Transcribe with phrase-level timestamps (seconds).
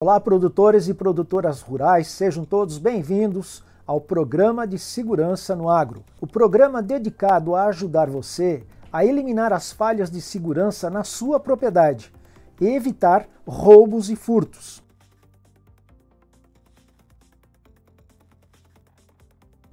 [0.00, 6.04] Olá, produtores e produtoras rurais, sejam todos bem-vindos ao programa de segurança no agro.
[6.20, 12.12] O programa dedicado a ajudar você a eliminar as falhas de segurança na sua propriedade
[12.60, 14.80] e evitar roubos e furtos.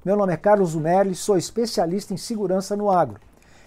[0.04, 3.20] Meu nome é Carlos Zumerli, sou especialista em segurança no agro.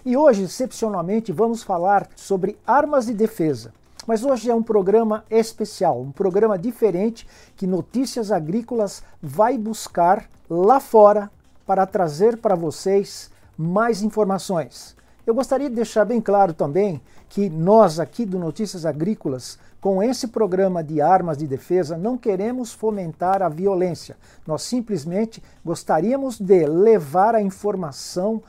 [0.05, 3.71] E hoje, excepcionalmente, vamos falar sobre armas de defesa.
[4.09, 10.79] Mas hoje é um programa especial, um programa diferente que Notícias Agrícolas vai buscar lá
[10.79, 11.29] fora
[11.63, 14.95] para trazer para vocês mais informações.
[15.27, 16.99] Eu gostaria de deixar bem claro também
[17.29, 22.73] que nós aqui do Notícias Agrícolas, com esse programa de armas de defesa, não queremos
[22.73, 24.17] fomentar a violência.
[24.47, 28.41] Nós simplesmente gostaríamos de levar a informação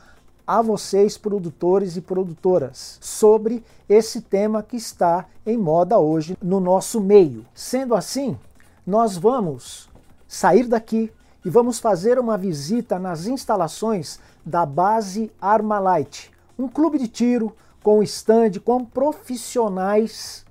[0.51, 6.99] a vocês, produtores e produtoras, sobre esse tema que está em moda hoje no nosso
[6.99, 7.45] meio.
[7.53, 8.37] Sendo assim,
[8.85, 9.87] nós vamos
[10.27, 11.09] sair daqui
[11.45, 18.03] e vamos fazer uma visita nas instalações da base Armalite, um clube de tiro com
[18.03, 20.45] stand com profissionais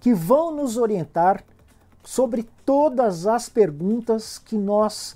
[0.00, 1.44] que vão nos orientar
[2.02, 5.14] sobre todas as perguntas que nós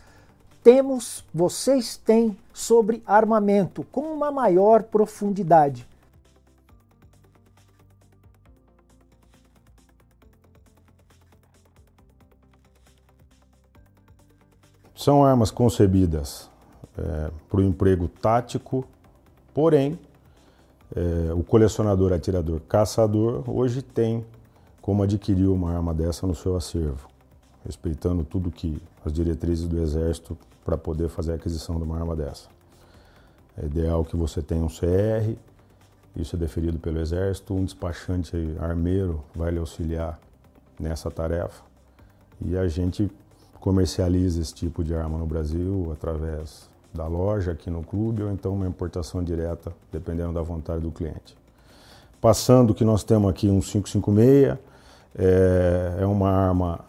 [0.62, 5.86] temos, vocês têm sobre armamento com uma maior profundidade.
[14.92, 16.50] São armas concebidas
[16.98, 18.84] é, para o emprego tático,
[19.54, 19.96] porém,
[20.96, 24.26] é, o colecionador, atirador, caçador hoje tem
[24.82, 27.08] como adquirir uma arma dessa no seu acervo,
[27.64, 30.36] respeitando tudo que as diretrizes do Exército
[30.68, 32.46] para poder fazer a aquisição de uma arma dessa.
[33.56, 35.34] É ideal que você tenha um CR,
[36.14, 40.20] isso é deferido pelo Exército, um despachante armeiro vai lhe auxiliar
[40.78, 41.62] nessa tarefa
[42.44, 43.10] e a gente
[43.58, 48.52] comercializa esse tipo de arma no Brasil através da loja aqui no clube ou então
[48.52, 51.34] uma importação direta, dependendo da vontade do cliente.
[52.20, 54.58] Passando que nós temos aqui um 556,
[55.16, 56.84] é, é uma arma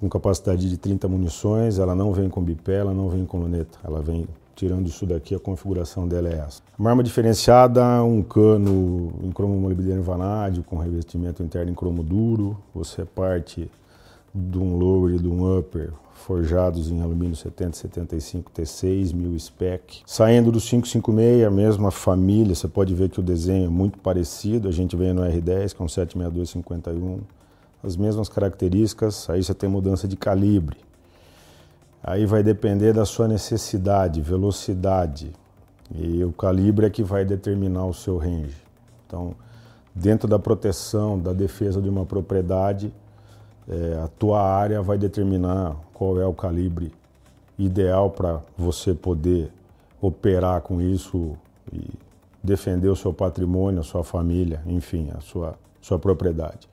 [0.00, 3.78] com capacidade de 30 munições, ela não vem com bipé, ela não vem com luneta,
[3.84, 6.62] ela vem tirando isso daqui, a configuração dela é essa.
[6.78, 12.56] Uma arma diferenciada, um cano em cromo molibdênio vanádio com revestimento interno em cromo duro,
[12.74, 13.70] você parte
[14.34, 20.02] de um lower e de um upper forjados em alumínio 7075 T6, 1000 spec.
[20.06, 24.68] Saindo do 556, a mesma família, você pode ver que o desenho é muito parecido,
[24.68, 27.20] a gente vem no R10 com 76251
[27.82, 30.76] as mesmas características, aí você tem mudança de calibre.
[32.02, 35.32] Aí vai depender da sua necessidade, velocidade.
[35.94, 38.56] E o calibre é que vai determinar o seu range.
[39.06, 39.34] Então,
[39.94, 42.92] dentro da proteção, da defesa de uma propriedade,
[43.68, 46.92] é, a tua área vai determinar qual é o calibre
[47.58, 49.52] ideal para você poder
[50.00, 51.36] operar com isso
[51.72, 51.90] e
[52.42, 56.70] defender o seu patrimônio, a sua família, enfim, a sua, sua propriedade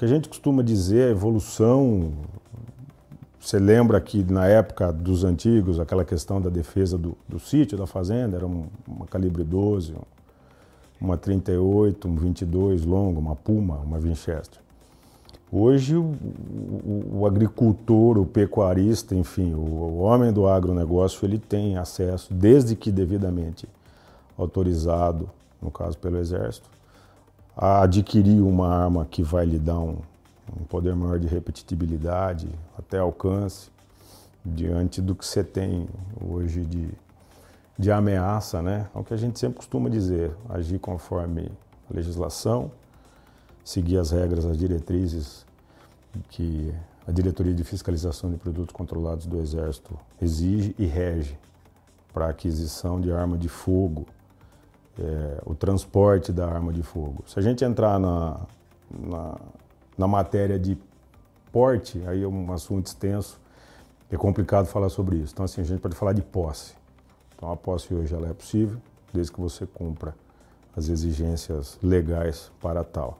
[0.00, 2.14] que a gente costuma dizer é evolução.
[3.38, 7.86] Você lembra que na época dos antigos, aquela questão da defesa do, do sítio, da
[7.86, 9.92] fazenda, era um, uma calibre 12,
[10.98, 14.58] uma 38, um 22 longo, uma Puma, uma Winchester.
[15.52, 21.76] Hoje, o, o, o, agricultor, o pecuarista, enfim, o, o homem do agronegócio, ele tem
[21.76, 23.68] acesso, desde que devidamente
[24.38, 25.28] autorizado,
[25.60, 26.70] no caso pelo Exército,
[27.56, 29.98] a adquirir uma arma que vai lhe dar um,
[30.58, 33.70] um poder maior de repetitibilidade, até alcance,
[34.44, 35.88] diante do que você tem
[36.20, 36.88] hoje de,
[37.78, 38.88] de ameaça, né?
[38.94, 41.50] É o que a gente sempre costuma dizer, agir conforme
[41.90, 42.70] a legislação,
[43.64, 45.44] seguir as regras, as diretrizes
[46.30, 46.74] que
[47.06, 51.38] a Diretoria de Fiscalização de Produtos Controlados do Exército exige e rege
[52.12, 54.06] para aquisição de arma de fogo,
[55.00, 57.24] é, o transporte da arma de fogo.
[57.26, 58.40] Se a gente entrar na,
[58.90, 59.36] na,
[59.96, 60.78] na matéria de
[61.50, 63.40] porte, aí é um assunto extenso,
[64.10, 65.32] é complicado falar sobre isso.
[65.32, 66.74] Então, assim, a gente pode falar de posse.
[67.36, 68.78] Então, a posse hoje ela é possível,
[69.12, 70.14] desde que você cumpra
[70.76, 73.18] as exigências legais para tal.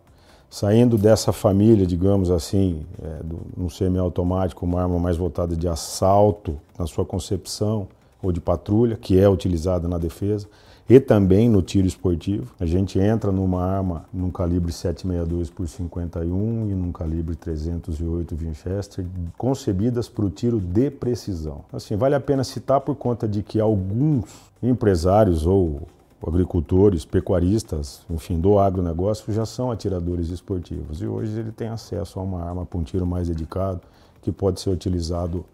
[0.49, 6.61] Saindo dessa família, digamos assim, é, do, um semiautomático, uma arma mais voltada de assalto
[6.77, 7.89] na sua concepção,
[8.23, 10.49] ou de patrulha, que é utilizada na defesa,
[10.91, 12.53] e também no tiro esportivo.
[12.59, 19.07] A gente entra numa arma num calibre 762 por 51 e num calibre 308 Winchester,
[19.39, 21.65] concebidas para o tiro de precisão.
[21.73, 24.25] Assim, vale a pena citar por conta de que alguns
[24.61, 25.83] empresários ou
[26.27, 31.01] agricultores, pecuaristas, enfim, do agronegócio já são atiradores esportivos.
[31.01, 33.81] E hoje ele tem acesso a uma arma para um tiro mais dedicado,
[34.21, 35.45] que pode ser utilizado,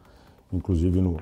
[0.50, 1.19] inclusive, no,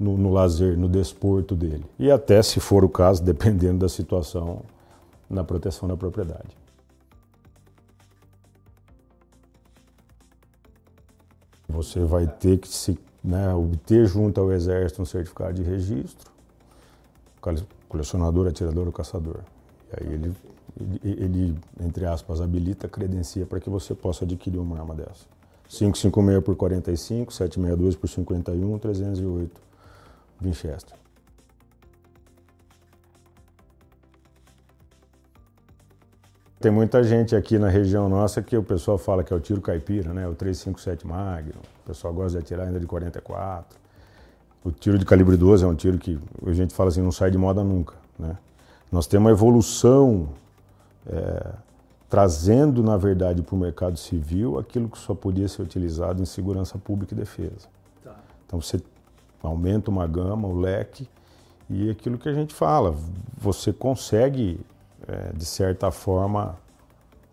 [0.00, 1.84] no, no lazer, no desporto dele.
[1.98, 4.62] E até, se for o caso, dependendo da situação,
[5.28, 6.58] na proteção da propriedade.
[11.68, 16.30] Você vai ter que se, né, obter junto ao Exército um certificado de registro,
[17.88, 19.40] colecionador, atirador ou caçador.
[19.92, 20.34] E aí ele,
[20.80, 25.26] ele, ele, entre aspas, habilita, credencia para que você possa adquirir uma arma dessa.
[25.68, 29.69] 556 por 45, 762 por 51, 308
[30.40, 31.00] Winchester.
[36.60, 39.62] Tem muita gente aqui na região nossa que o pessoal fala que é o tiro
[39.62, 40.28] caipira, né?
[40.28, 41.60] O 357 Magnum.
[41.84, 43.78] O pessoal gosta de atirar ainda de 44.
[44.62, 47.30] O tiro de calibre 12 é um tiro que a gente fala assim, não sai
[47.30, 47.94] de moda nunca.
[48.18, 48.36] Né?
[48.92, 50.28] Nós temos uma evolução
[51.06, 51.50] é,
[52.10, 56.76] trazendo, na verdade, para o mercado civil aquilo que só podia ser utilizado em segurança
[56.76, 57.68] pública e defesa.
[58.04, 58.14] Tá.
[58.46, 58.82] Então você
[59.42, 61.08] aumenta uma gama, o leque,
[61.68, 62.94] e aquilo que a gente fala,
[63.36, 64.60] você consegue,
[65.06, 66.56] é, de certa forma,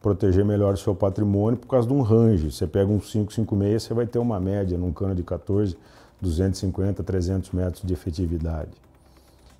[0.01, 2.51] proteger melhor o seu patrimônio por causa de um range.
[2.51, 5.75] Você pega um 556, você vai ter uma média num cano de 14
[6.21, 8.71] 250, 300 metros de efetividade.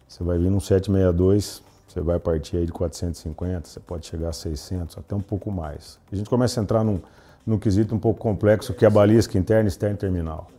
[0.07, 4.33] Você vai vir num 762, você vai partir aí de 450, você pode chegar a
[4.33, 5.99] 600, até um pouco mais.
[6.11, 6.99] A gente começa a entrar num,
[7.45, 10.49] num quesito um pouco complexo, que é a balística interna, externa e terminal.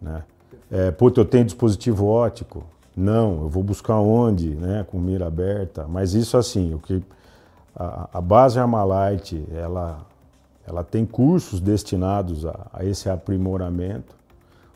[0.00, 0.22] Né?
[0.70, 2.64] É, puta, eu tenho dispositivo ótico?
[2.96, 5.86] Não, eu vou buscar onde, né, com mira aberta.
[5.88, 7.02] Mas isso assim, o que
[7.74, 10.00] a, a base Armalite, ela,
[10.66, 14.18] ela tem cursos destinados a, a esse aprimoramento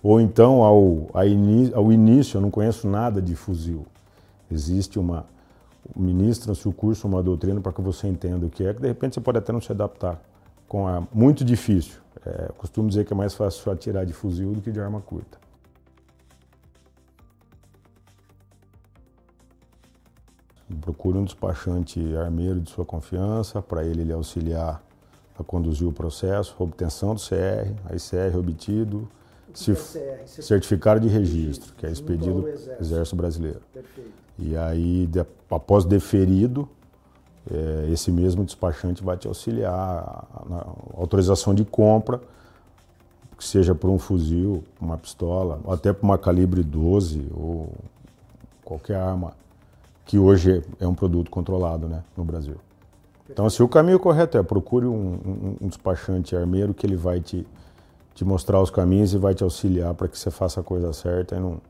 [0.02, 3.86] ou então, ao, ao início, eu não conheço nada de fuzil.
[4.50, 5.24] Existe uma.
[5.96, 9.14] Ministra-se o curso, uma doutrina para que você entenda o que é, que de repente
[9.14, 10.20] você pode até não se adaptar.
[10.68, 12.00] Com a, muito difícil.
[12.24, 15.38] É, costumo dizer que é mais fácil atirar de fuzil do que de arma curta.
[20.80, 24.82] Procure um despachante armeiro de sua confiança, para ele lhe auxiliar
[25.38, 29.08] a conduzir o processo, obtenção do CR, aí CR obtido,
[30.26, 32.82] certificado de registro, que é expedido Exército.
[32.82, 33.60] Exército Brasileiro.
[33.72, 34.10] Perfeito.
[34.38, 35.20] E aí, de,
[35.50, 36.68] após deferido,
[37.50, 40.64] é, esse mesmo despachante vai te auxiliar na
[40.96, 42.20] autorização de compra,
[43.36, 47.72] que seja por um fuzil, uma pistola, ou até por uma calibre 12 ou
[48.64, 49.34] qualquer arma
[50.04, 52.56] que hoje é um produto controlado né, no Brasil.
[53.30, 56.96] Então, se assim, o caminho correto é procure um, um, um despachante armeiro que ele
[56.96, 57.46] vai te
[58.14, 61.36] te mostrar os caminhos e vai te auxiliar para que você faça a coisa certa
[61.36, 61.60] e não,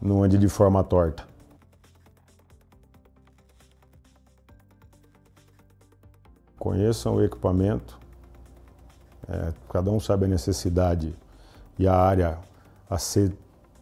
[0.00, 1.28] não ande de forma torta.
[6.58, 7.98] Conheçam o equipamento,
[9.28, 11.14] é, cada um sabe a necessidade
[11.78, 12.38] e a área
[12.88, 13.32] a se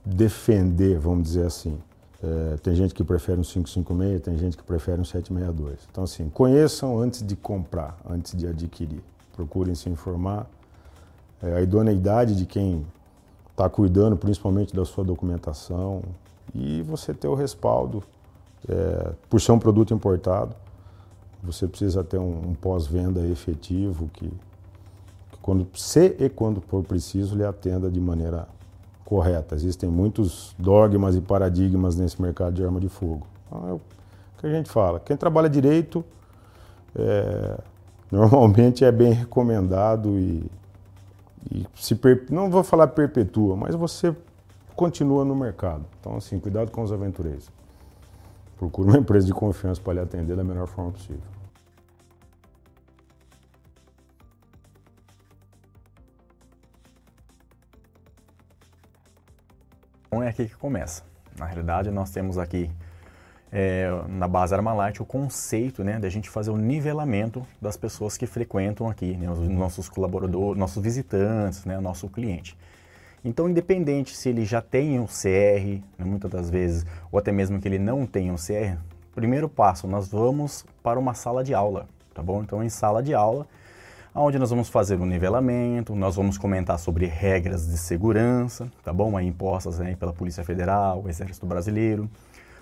[0.05, 1.81] defender, vamos dizer assim.
[2.23, 5.79] É, tem gente que prefere um 556, tem gente que prefere um 762.
[5.91, 9.03] Então, assim, conheçam antes de comprar, antes de adquirir.
[9.35, 10.47] Procurem se informar
[11.41, 12.85] é, a idoneidade de quem
[13.51, 16.03] está cuidando, principalmente da sua documentação,
[16.55, 18.03] e você ter o respaldo.
[18.69, 20.55] É, por ser um produto importado,
[21.43, 27.37] você precisa ter um, um pós-venda efetivo que, que, quando se e quando for preciso,
[27.37, 28.49] lhe atenda de maneira
[29.09, 29.55] correta.
[29.55, 33.27] Existem muitos dogmas e paradigmas nesse mercado de arma de fogo.
[33.47, 33.81] Então, é o
[34.39, 35.01] que a gente fala.
[35.01, 36.05] Quem trabalha direito,
[36.95, 37.59] é,
[38.13, 40.45] normalmente é bem recomendado e
[41.51, 42.27] e se per...
[42.31, 44.15] não vou falar perpetua, mas você
[44.77, 45.85] continua no mercado.
[45.99, 47.51] Então, assim, cuidado com os aventureiros.
[48.59, 51.23] Procure uma empresa de confiança para lhe atender da melhor forma possível.
[60.19, 61.05] Bom, é aqui que começa.
[61.39, 62.69] Na realidade, nós temos aqui
[63.53, 68.27] é, na base Armalite o conceito né, da gente fazer o nivelamento das pessoas que
[68.27, 72.59] frequentam aqui, né, os nossos colaboradores, nossos visitantes, né, nosso cliente.
[73.25, 77.61] Então, independente se ele já tem um CR, né, muitas das vezes, ou até mesmo
[77.61, 78.77] que ele não tenha um CR,
[79.15, 82.43] primeiro passo, nós vamos para uma sala de aula, tá bom?
[82.43, 83.47] Então, em sala de aula,
[84.21, 89.17] onde nós vamos fazer um nivelamento, nós vamos comentar sobre regras de segurança, tá bom?
[89.17, 92.11] Aí impostas né, pela Polícia Federal, o Exército Brasileiro,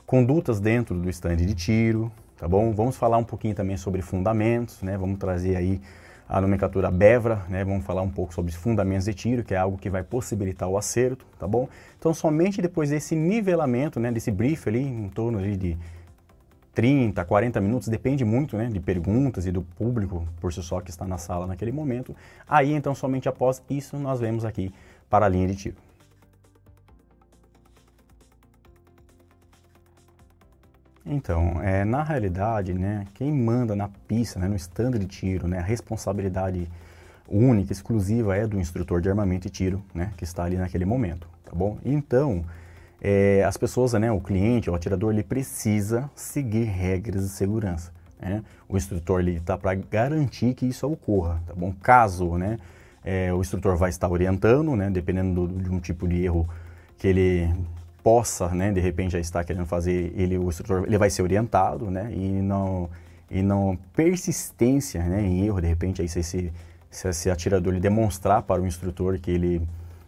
[0.04, 2.72] condutas dentro do stand de tiro, tá bom?
[2.72, 4.98] Vamos falar um pouquinho também sobre fundamentos, né?
[4.98, 5.80] Vamos trazer aí
[6.28, 7.64] a nomenclatura BEVRA, né?
[7.64, 10.76] Vamos falar um pouco sobre fundamentos de tiro, que é algo que vai possibilitar o
[10.76, 11.68] acerto, tá bom?
[11.98, 15.76] Então, somente depois desse nivelamento, né, desse brief ali, em torno ali de
[16.76, 20.90] 30, 40 minutos, depende muito né, de perguntas e do público por si só que
[20.90, 22.14] está na sala naquele momento.
[22.46, 24.70] Aí, então, somente após isso, nós vemos aqui
[25.08, 25.76] para a linha de tiro.
[31.06, 35.60] Então, é, na realidade, né, quem manda na pista, né, no stand de tiro, né,
[35.60, 36.70] a responsabilidade
[37.26, 41.26] única, exclusiva é do instrutor de armamento e tiro, né, que está ali naquele momento,
[41.42, 41.78] tá bom?
[41.82, 42.44] Então,
[43.08, 47.92] é, as pessoas, né, o cliente, o atirador, ele precisa seguir regras de segurança.
[48.20, 48.42] Né?
[48.68, 51.72] O instrutor está para garantir que isso ocorra, tá bom?
[51.80, 52.58] Caso, né,
[53.04, 56.48] é, o instrutor vai estar orientando, né, dependendo do, de um tipo de erro
[56.98, 57.54] que ele
[58.02, 61.88] possa, né, de repente já estar querendo fazer, ele, o instrutor, ele vai ser orientado,
[61.88, 62.90] né, e não
[63.30, 66.52] e não persistência, né, em erro, de repente aí se esse,
[66.90, 69.62] se esse atirador ele demonstrar para o instrutor que ele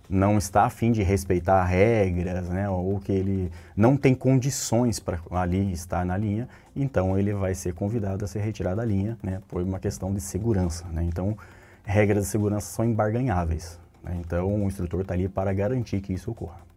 [0.08, 5.20] não está a fim de respeitar regras, né, ou que ele não tem condições para
[5.30, 9.40] ali estar na linha, então ele vai ser convidado a ser retirado da linha, né,
[9.48, 10.86] por uma questão de segurança.
[10.88, 11.04] Né?
[11.04, 11.36] Então,
[11.84, 13.78] regras de segurança são embarganháveis.
[14.02, 14.16] Né?
[14.20, 16.68] Então, o instrutor está ali para garantir que isso ocorra.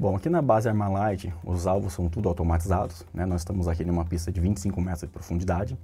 [0.00, 3.26] Bom, aqui na base Armalite, os alvos são tudo automatizados, né?
[3.26, 5.76] Nós estamos aqui numa pista de 25 metros de profundidade,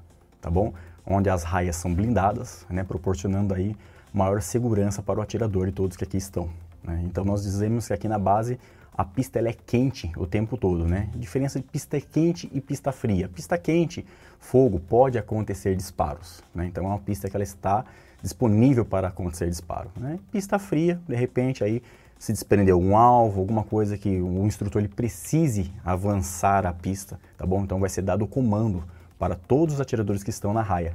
[0.45, 0.75] tá bom?
[1.07, 3.77] onde as raias são blindadas, né, proporcionando aí
[4.13, 6.49] maior segurança para o atirador e todos que aqui estão.
[6.83, 7.03] Né?
[7.05, 8.59] Então nós dizemos que aqui na base
[8.97, 11.11] a pista ela é quente o tempo todo, né?
[11.17, 13.29] Diferença de pista quente e pista fria.
[13.29, 14.07] Pista quente,
[14.39, 16.67] fogo, pode acontecer disparos, né?
[16.67, 17.85] Então é uma pista que ela está
[18.23, 20.21] disponível para acontecer disparo, né?
[20.31, 21.83] Pista fria, de repente aí
[22.21, 27.45] se desprendeu um alvo, alguma coisa que o instrutor ele precise avançar a pista, tá
[27.45, 27.65] bom?
[27.65, 28.85] Então vai ser dado o comando
[29.25, 30.93] para todos os atiradores que estão na raia.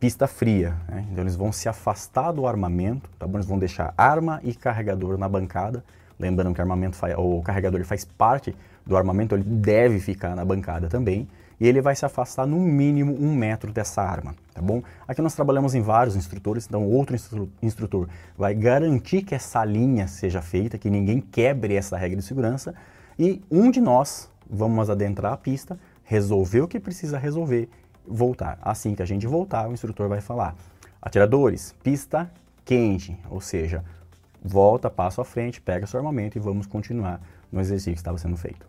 [0.00, 1.04] Pista fria, né?
[1.10, 3.36] então eles vão se afastar do armamento, tá bom?
[3.36, 5.84] Eles vão deixar arma e carregador na bancada.
[6.18, 8.56] Lembrando que o, armamento o carregador faz parte
[8.86, 11.28] do armamento, ele deve ficar na bancada também.
[11.60, 14.82] E ele vai se afastar no mínimo um metro dessa arma, tá bom?
[15.06, 17.14] Aqui nós trabalhamos em vários instrutores, então outro
[17.60, 22.74] instrutor vai garantir que essa linha seja feita, que ninguém quebre essa regra de segurança.
[23.18, 25.78] E um de nós vamos adentrar a pista
[26.12, 27.70] resolver o que precisa resolver,
[28.06, 28.58] voltar.
[28.60, 30.54] Assim que a gente voltar, o instrutor vai falar:
[31.00, 32.30] atiradores, pista
[32.66, 33.82] quente, ou seja,
[34.44, 37.18] volta, passo à frente, pega seu armamento e vamos continuar
[37.50, 38.66] no exercício que estava sendo feito.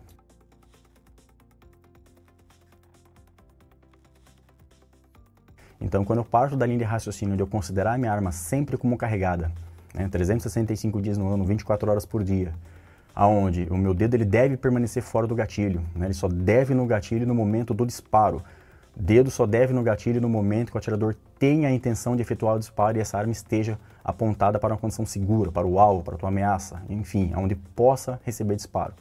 [5.78, 8.78] Então, quando eu parto da linha de raciocínio de eu considerar a minha arma sempre
[8.78, 9.52] como carregada,
[9.92, 12.54] né, 365 dias no ano, 24 horas por dia,
[13.14, 16.06] aonde o meu dedo ele deve permanecer fora do gatilho, né?
[16.06, 18.42] ele só deve no gatilho no momento do disparo.
[18.96, 22.56] Dedo só deve no gatilho no momento que o atirador tenha a intenção de efetuar
[22.56, 26.14] o disparo e essa arma esteja apontada para uma condição segura, para o alvo, para
[26.14, 28.94] a tua ameaça, enfim, aonde possa receber disparo.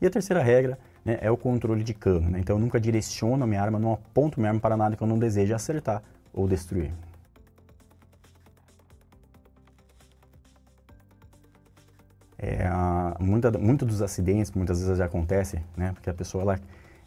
[0.00, 2.30] E a terceira regra né, é o controle de cano.
[2.30, 2.40] Né?
[2.40, 5.08] Então eu nunca direciono a minha arma, não aponto minha arma para nada que eu
[5.08, 6.92] não deseje acertar ou destruir.
[12.38, 12.70] É,
[13.18, 15.92] muita, muito dos acidentes, muitas vezes já acontece, né?
[15.92, 16.60] Porque a pessoa, ela,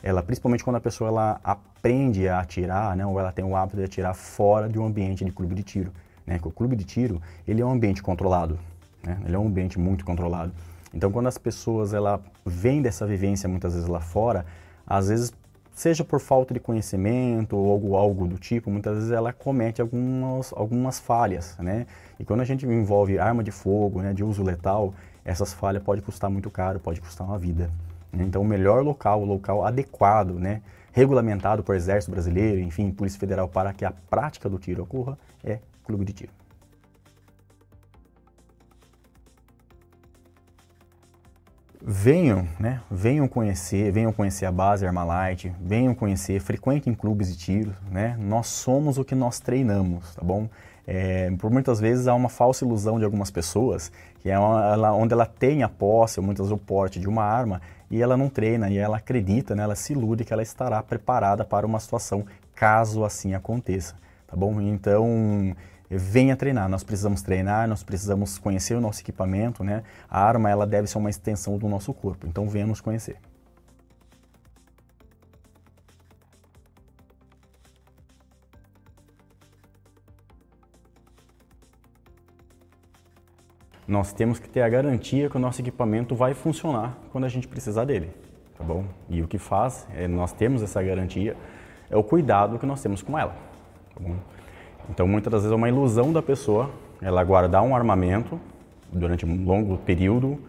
[0.03, 3.05] ela, principalmente quando a pessoa ela aprende a atirar, né?
[3.05, 5.91] Ou ela tem o hábito de atirar fora de um ambiente de clube de tiro,
[6.27, 6.35] né?
[6.35, 8.59] Porque o clube de tiro, ele é um ambiente controlado,
[9.01, 9.17] né?
[9.25, 10.51] Ele é um ambiente muito controlado.
[10.93, 14.45] Então, quando as pessoas, ela vêm dessa vivência muitas vezes lá fora,
[14.85, 15.31] às vezes
[15.73, 20.51] seja por falta de conhecimento ou algo, algo do tipo, muitas vezes ela comete algumas,
[20.53, 21.87] algumas falhas, né?
[22.19, 26.03] E quando a gente envolve arma de fogo, né, de uso letal, essas falhas podem
[26.03, 27.69] custar muito caro, pode custar uma vida.
[28.11, 28.23] Né?
[28.23, 30.61] Então, o melhor local, o local adequado, né,
[30.91, 35.59] regulamentado por Exército Brasileiro, enfim, Polícia Federal, para que a prática do tiro ocorra, é
[35.83, 36.41] clube de tiro.
[41.83, 42.81] venham, né?
[42.89, 48.15] Venham conhecer, venham conhecer a base Armalite, venham conhecer, frequentem clubes de tiro, né?
[48.19, 50.47] Nós somos o que nós treinamos, tá bom?
[50.87, 55.13] É, por muitas vezes há uma falsa ilusão de algumas pessoas, que é ela, onde
[55.13, 58.29] ela tem a posse, ou muitas vezes o porte de uma arma, e ela não
[58.29, 62.25] treina, e ela acredita, né, ela se ilude que ela estará preparada para uma situação
[62.55, 63.95] caso assim aconteça,
[64.27, 64.61] tá bom?
[64.61, 65.55] Então,
[65.89, 69.83] venha treinar, nós precisamos treinar, nós precisamos conhecer o nosso equipamento, né?
[70.09, 73.17] A arma, ela deve ser uma extensão do nosso corpo, então venha nos conhecer.
[83.91, 87.45] Nós temos que ter a garantia que o nosso equipamento vai funcionar quando a gente
[87.45, 88.09] precisar dele,
[88.57, 88.85] tá bom?
[89.09, 91.35] E o que faz, é, nós temos essa garantia,
[91.89, 93.35] é o cuidado que nós temos com ela,
[93.93, 94.15] tá bom?
[94.89, 96.71] Então, muitas das vezes é uma ilusão da pessoa
[97.01, 98.39] ela guardar um armamento
[98.93, 100.39] durante um longo período,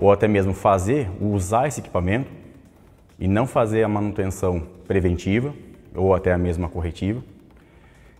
[0.00, 2.30] ou até mesmo fazer, usar esse equipamento
[3.18, 5.52] e não fazer a manutenção preventiva
[5.94, 7.22] ou até a mesma corretiva,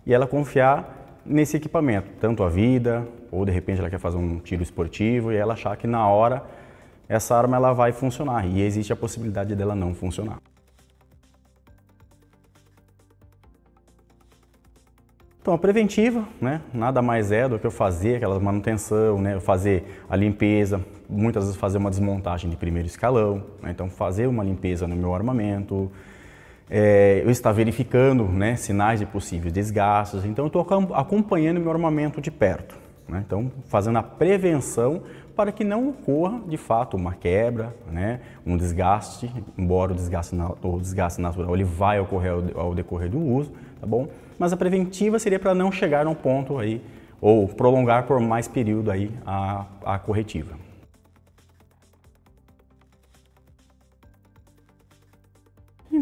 [0.05, 0.98] e ela confiar
[1.29, 5.35] nesse equipamento, tanto a vida, ou de repente ela quer fazer um tiro esportivo e
[5.35, 6.43] ela achar que na hora
[7.07, 10.39] essa arma ela vai funcionar e existe a possibilidade dela não funcionar.
[15.41, 20.03] Então, a preventiva, né, nada mais é do que eu fazer aquela manutenção, né, fazer
[20.09, 24.87] a limpeza, muitas vezes fazer uma desmontagem de primeiro escalão, né, então fazer uma limpeza
[24.87, 25.91] no meu armamento,
[26.69, 32.21] é, eu estar verificando né, sinais de possíveis desgastes, então eu estou acompanhando meu armamento
[32.21, 35.01] de perto, né, então fazendo a prevenção
[35.35, 40.79] para que não ocorra de fato uma quebra, né, um desgaste, embora o desgaste, o
[40.79, 44.07] desgaste natural ele vai ocorrer ao, ao decorrer do uso, tá bom?
[44.37, 46.81] Mas a preventiva seria para não chegar a um ponto aí
[47.21, 50.68] ou prolongar por mais período aí a, a corretiva.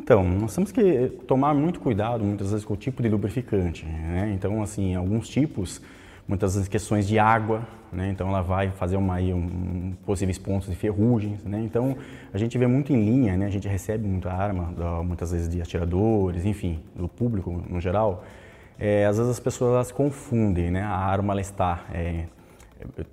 [0.08, 3.86] Então, nós temos que tomar muito cuidado muitas vezes com o tipo de lubrificante.
[3.86, 4.32] Né?
[4.34, 5.82] Então, assim, alguns tipos
[6.26, 8.08] muitas vezes questões de água, né?
[8.10, 11.44] então ela vai fazer uma, um, possíveis pontos de ferrugens.
[11.44, 11.60] Né?
[11.60, 11.98] Então
[12.34, 13.48] a gente vê muito em linha, né?
[13.48, 18.24] a gente recebe muita arma, muitas vezes de atiradores, enfim, do público no geral.
[18.80, 20.84] É, às vezes as pessoas elas confundem, né?
[20.84, 22.28] a arma ela está é,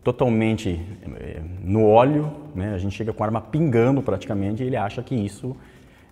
[0.04, 0.80] totalmente
[1.18, 2.72] é, no óleo, né?
[2.72, 5.56] a gente chega com a arma pingando praticamente e ele acha que isso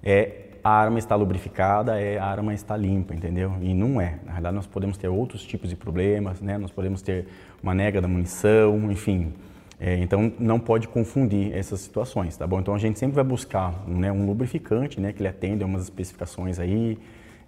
[0.03, 3.53] é a arma está lubrificada, é, a arma está limpa, entendeu?
[3.61, 4.19] E não é.
[4.25, 6.57] Na verdade, nós podemos ter outros tipos de problemas, né?
[6.57, 7.27] Nós podemos ter
[7.63, 9.33] uma nega da munição, enfim.
[9.81, 12.61] É, então, não pode confundir essas situações, tá bom?
[12.61, 15.13] Então, a gente sempre vai buscar né, um lubrificante, né?
[15.13, 16.97] Que ele atenda umas especificações aí,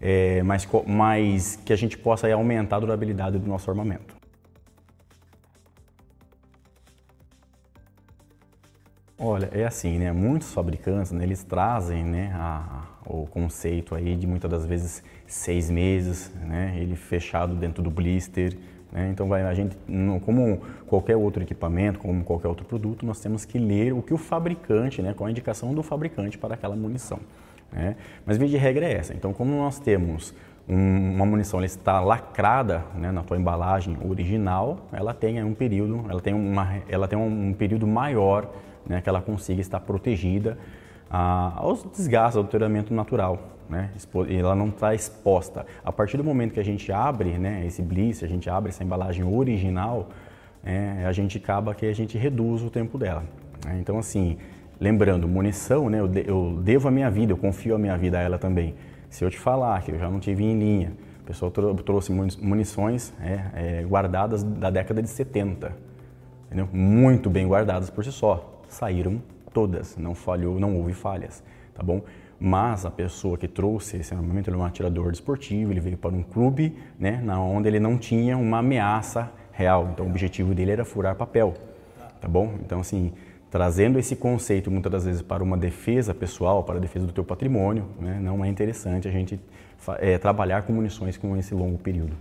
[0.01, 4.24] é, mas, mas que a gente possa aí, aumentar a durabilidade do nosso armamento.
[9.27, 10.13] Olha, é assim, né?
[10.13, 15.71] Muitos fabricantes, né, eles trazem, né, a, o conceito aí de muitas das vezes seis
[15.71, 16.75] meses, né?
[16.77, 18.55] Ele fechado dentro do blister,
[18.93, 19.09] né?
[19.11, 19.79] Então vai a gente,
[20.27, 24.19] como qualquer outro equipamento, como qualquer outro produto, nós temos que ler o que o
[24.19, 25.15] fabricante, né?
[25.15, 27.19] Com a indicação do fabricante para aquela munição.
[27.73, 27.97] Né?
[28.27, 29.15] Mas via de regra é essa.
[29.15, 30.35] Então, como nós temos
[30.69, 36.05] um, uma munição ela está lacrada né, na tua embalagem original, ela tem um período,
[36.09, 38.51] ela tem, uma, ela tem um período maior
[38.87, 40.59] né, que ela consiga estar protegida
[41.11, 43.39] ah, aos desgastes, ao deterioramento natural.
[43.69, 43.91] Né?
[44.29, 45.67] Ela não está exposta.
[45.85, 48.85] A partir do momento que a gente abre né, esse blister, a gente abre essa
[48.85, 50.09] embalagem original,
[50.65, 53.25] é, a gente acaba que a gente reduz o tempo dela.
[53.65, 53.79] Né?
[53.81, 54.39] Então, assim,
[54.81, 58.19] lembrando, munição, né, eu, de, eu devo a minha vida, eu confio a minha vida
[58.19, 58.75] a ela também.
[59.15, 63.15] Se eu te falar que eu já não tive em linha, o pessoal trouxe munições
[63.21, 65.73] é, é, guardadas da década de 70,
[66.47, 66.69] entendeu?
[66.73, 69.23] muito bem guardadas por si só saíram
[69.53, 72.03] todas, não falhou, não houve falhas, tá bom?
[72.41, 76.13] Mas a pessoa que trouxe esse armamento, ele é um atirador desportivo, ele veio para
[76.13, 79.91] um clube, né, na onde ele não tinha uma ameaça real.
[79.93, 81.55] Então o objetivo dele era furar papel,
[82.21, 82.55] tá bom?
[82.65, 83.13] Então assim,
[83.55, 87.23] trazendo esse conceito muitas das vezes para uma defesa pessoal, para a defesa do teu
[87.23, 89.39] patrimônio, né, não é interessante a gente
[90.01, 92.17] é, trabalhar com munições com esse longo período.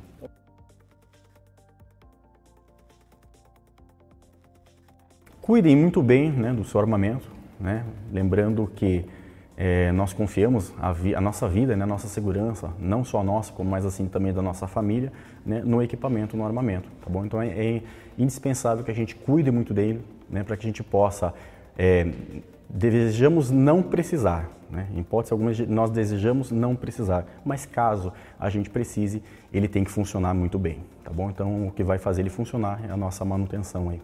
[5.41, 7.27] Cuidem muito bem né, do seu armamento,
[7.59, 7.83] né?
[8.11, 9.03] lembrando que
[9.57, 13.51] é, nós confiamos a, a, nossa vida, né, a nossa segurança, não só a nossa,
[13.51, 15.11] como mais assim também da nossa família,
[15.43, 17.25] né, no equipamento, no armamento, tá bom?
[17.25, 17.81] Então é, é
[18.19, 21.33] indispensável que a gente cuide muito dele, né, para que a gente possa,
[21.77, 22.11] é,
[22.69, 24.87] desejamos não precisar, né?
[24.95, 29.21] Em hipótese alguma, nós desejamos não precisar, mas caso a gente precise,
[29.53, 31.29] ele tem que funcionar muito bem, tá bom?
[31.29, 34.01] Então o que vai fazer ele funcionar é a nossa manutenção aí.